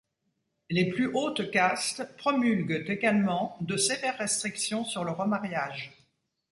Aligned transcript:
Les 0.71 0.89
plus 0.89 1.11
hautes 1.13 1.51
castes 1.51 2.01
promulguent 2.17 2.85
également 2.87 3.55
de 3.61 3.77
sévères 3.77 4.17
restrictions 4.17 4.83
sur 4.83 5.03
le 5.03 5.11
remariage. 5.11 5.91